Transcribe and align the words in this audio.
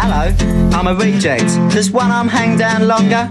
Hello, 0.00 0.32
I'm 0.78 0.86
a 0.86 0.94
reject. 0.94 1.46
Does 1.74 1.90
one 1.90 2.12
arm 2.12 2.28
hang 2.28 2.56
down 2.56 2.86
longer? 2.86 3.28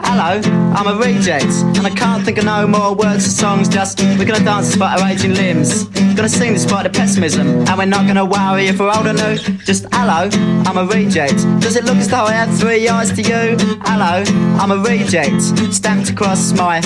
Hello, 0.00 0.40
I'm 0.74 0.86
a 0.86 0.98
reject, 0.98 1.52
and 1.76 1.86
I 1.86 1.90
can't 1.90 2.24
think 2.24 2.38
of 2.38 2.44
no 2.44 2.66
more 2.66 2.94
words 2.94 3.26
or 3.26 3.30
songs. 3.30 3.68
Just 3.68 4.00
we're 4.00 4.24
gonna 4.24 4.44
dance 4.44 4.68
despite 4.68 5.00
our 5.00 5.08
aging 5.08 5.34
limbs, 5.34 5.84
gonna 6.14 6.28
sing 6.28 6.54
despite 6.54 6.84
the 6.84 6.90
pessimism, 6.90 7.66
and 7.66 7.78
we're 7.78 7.86
not 7.86 8.06
gonna 8.06 8.24
worry 8.24 8.66
if 8.68 8.78
we're 8.78 8.94
old 8.94 9.06
or 9.06 9.12
new. 9.12 9.36
Just 9.64 9.86
hello, 9.92 10.28
I'm 10.66 10.78
a 10.78 10.84
reject. 10.84 11.36
Does 11.60 11.76
it 11.76 11.84
look 11.84 11.96
as 11.96 12.08
though 12.08 12.24
I 12.24 12.32
had 12.32 12.50
three 12.58 12.88
eyes 12.88 13.12
to 13.12 13.22
you? 13.22 13.56
Hello, 13.82 14.22
I'm 14.60 14.70
a 14.70 14.76
reject, 14.76 15.42
stamped 15.72 16.10
across 16.10 16.52
my. 16.52 16.80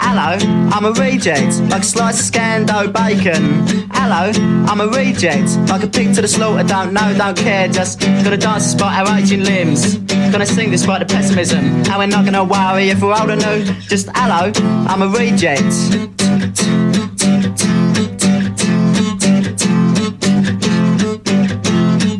Hello, 0.00 0.38
I'm 0.72 0.84
a 0.84 0.92
reject, 0.92 1.60
like 1.70 1.82
a 1.82 1.84
slice 1.84 2.20
of 2.20 2.32
scando 2.32 2.92
bacon. 2.92 3.64
Hello, 3.92 4.32
I'm 4.68 4.80
a 4.80 4.86
reject, 4.88 5.56
like 5.68 5.82
a 5.82 5.88
pig 5.88 6.14
to 6.14 6.22
the 6.22 6.28
slaughter. 6.28 6.66
Don't 6.66 6.92
know, 6.92 7.14
don't 7.16 7.36
care, 7.36 7.68
just 7.68 8.00
gonna 8.00 8.36
dance 8.36 8.64
despite 8.64 8.98
our 8.98 9.18
aging 9.18 9.42
limbs, 9.42 9.96
gonna 10.32 10.46
sing 10.46 10.70
despite 10.70 11.00
the 11.06 11.14
pessimism, 11.14 11.64
and 11.64 11.98
we're 11.98 12.06
not 12.10 12.24
gonna 12.24 12.44
worry 12.44 12.90
if 12.90 13.02
we're 13.02 13.12
old 13.12 13.30
or 13.30 13.36
new. 13.36 13.64
Just 13.80 14.08
hello, 14.14 14.52
I'm 14.88 15.02
a 15.02 15.08
reject. 15.08 15.62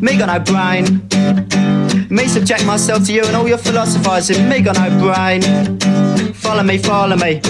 Me 0.00 0.16
got 0.16 0.26
no 0.26 0.38
brain. 0.40 1.02
Me 2.10 2.26
subject 2.26 2.64
myself 2.66 3.04
to 3.06 3.12
you 3.12 3.24
and 3.24 3.36
all 3.36 3.48
your 3.48 3.58
philosophizing. 3.58 4.48
Me 4.48 4.60
got 4.60 4.76
no 4.76 4.88
brain. 4.98 5.42
Follow 6.34 6.62
me, 6.62 6.78
follow 6.78 7.16
me. 7.16 7.40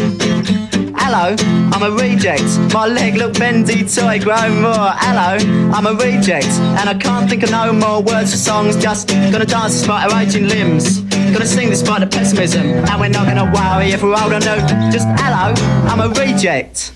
Hello, 0.96 1.34
I'm 1.72 1.82
a 1.82 1.90
reject. 1.90 2.44
My 2.74 2.86
leg 2.86 3.14
look 3.14 3.38
bendy 3.38 3.84
till 3.84 4.06
I 4.06 4.18
grow 4.18 4.48
more. 4.60 4.92
Hello, 4.96 5.38
I'm 5.72 5.86
a 5.86 5.94
reject. 5.94 6.48
And 6.78 6.88
I 6.88 6.94
can't 6.94 7.28
think 7.28 7.42
of 7.42 7.50
no 7.50 7.72
more 7.72 8.02
words 8.02 8.34
or 8.34 8.36
songs. 8.36 8.76
Just 8.76 9.08
gonna 9.08 9.46
dance 9.46 9.74
despite 9.74 10.12
our 10.12 10.22
aging 10.22 10.48
limbs. 10.48 11.07
Gonna 11.32 11.46
sing 11.46 11.68
despite 11.70 12.00
the 12.00 12.06
pessimism. 12.06 12.66
And 12.66 13.00
we're 13.00 13.08
not 13.08 13.26
gonna 13.26 13.44
worry 13.52 13.92
if 13.92 14.02
we're 14.02 14.16
old 14.20 14.32
or 14.32 14.40
new. 14.40 14.90
Just 14.90 15.06
hello, 15.20 15.54
I'm 15.88 16.00
a 16.00 16.08
reject. 16.08 16.92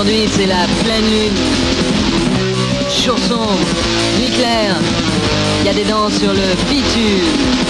Aujourd'hui, 0.00 0.26
c'est 0.32 0.46
la 0.46 0.66
pleine 0.82 1.04
lune. 1.10 1.36
Chanson, 2.88 3.50
nuit 4.18 4.30
claire. 4.30 4.76
Il 5.60 5.66
y 5.66 5.68
a 5.68 5.74
des 5.74 5.84
dents 5.84 6.08
sur 6.08 6.32
le 6.32 6.54
bitume. 6.70 7.69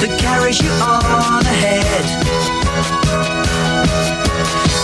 that 0.00 0.12
carries 0.20 0.60
you 0.60 0.68
on 0.84 1.40
ahead. 1.40 2.04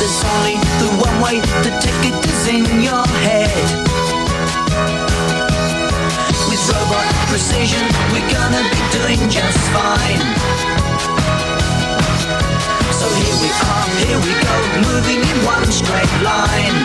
There's 0.00 0.20
only 0.24 0.56
the 0.80 0.90
one 0.96 1.16
way 1.20 1.36
the 1.60 1.72
ticket 1.84 2.16
is 2.24 2.48
in 2.48 2.64
your 2.80 3.04
head. 3.20 3.52
With 6.48 6.62
robot 6.64 7.12
precision, 7.28 7.84
we're 8.08 8.24
gonna 8.32 8.64
be 8.72 8.80
doing 8.96 9.20
just 9.28 9.60
fine. 9.76 10.24
So 12.96 13.06
here 13.20 13.36
we 13.44 13.50
are, 13.52 13.88
here 14.00 14.20
we 14.24 14.32
go, 14.32 14.56
moving 14.88 15.20
in 15.20 15.38
one 15.44 15.68
straight 15.68 16.14
line. 16.24 16.78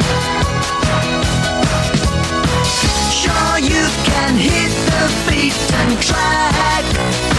Sure, 3.07 3.55
you 3.63 3.87
can 4.03 4.35
hit 4.35 4.73
the 4.91 5.03
beat 5.31 5.55
and 5.79 5.95
track. 6.01 7.36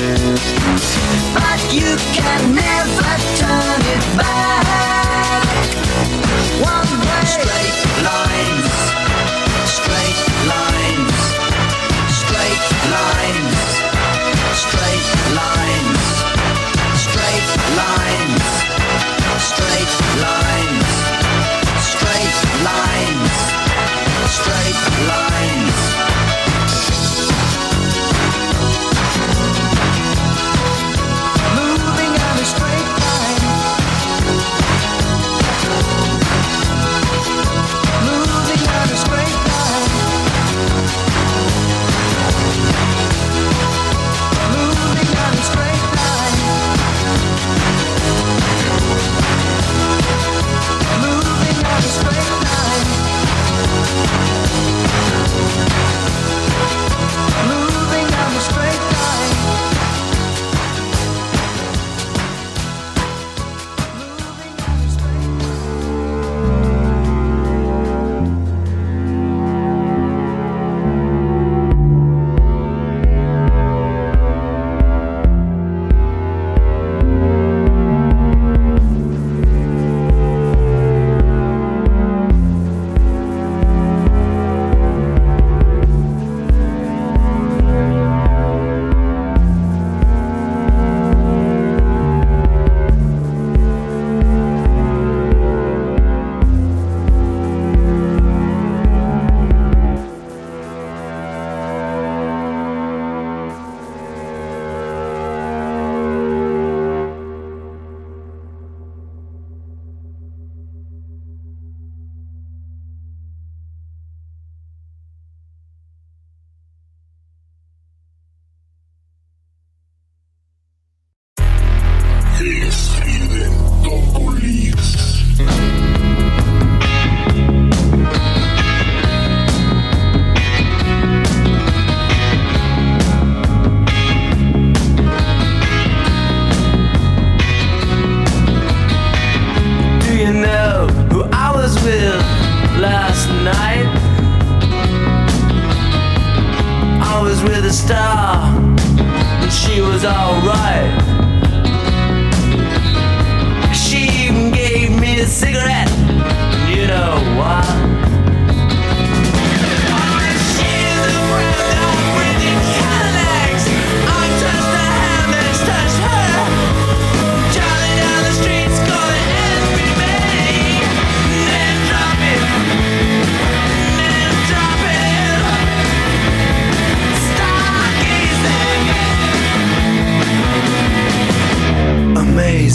But 0.00 1.60
you 1.74 1.94
can 2.14 2.54
never 2.54 3.12
turn 3.36 3.80
it 3.84 4.16
back. 4.16 5.44
One 6.64 7.00
way. 7.00 7.24
Straight 7.26 7.84
lines. 8.02 8.76
Straight 9.68 10.29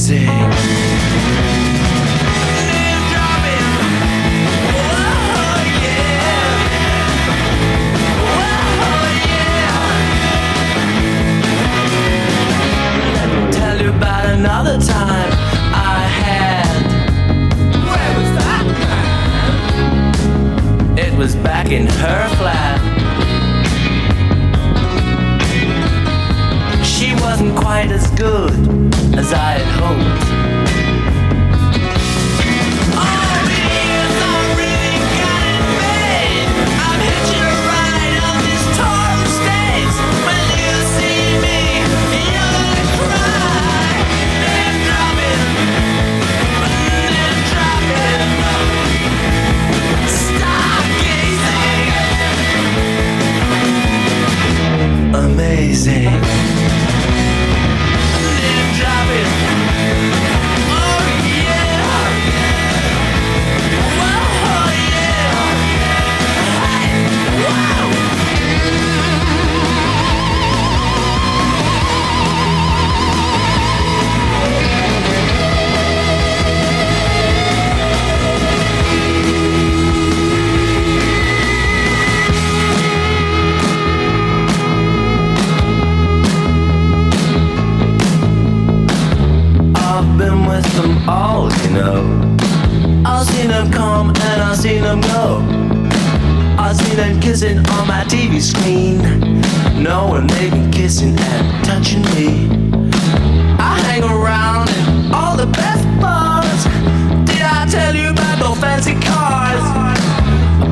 sing. 0.06 0.75
on 97.72 97.88
my 97.88 98.04
TV 98.08 98.42
screen. 98.42 99.02
No 99.82 100.08
one 100.08 100.28
may 100.28 100.50
be 100.50 100.72
kissing 100.72 101.18
and 101.18 101.66
touching 101.66 102.02
me. 102.16 102.50
I 103.60 103.80
hang 103.88 104.04
around 104.04 104.70
in 104.70 105.14
all 105.14 105.36
the 105.38 105.48
best 105.48 105.86
bars. 106.00 106.64
Did 107.26 107.42
I 107.42 107.68
tell 107.70 107.96
you 107.96 108.10
about 108.10 108.40
no 108.40 108.56
fancy 108.56 108.94
cars? 108.94 109.66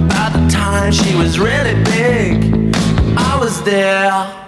About 0.06 0.34
the 0.34 0.49
time 0.49 0.91
she 0.91 1.15
was 1.15 1.39
really 1.39 1.75
big, 1.84 2.75
I 3.17 3.38
was 3.39 3.62
there. 3.63 4.42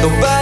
Nobody 0.00 0.37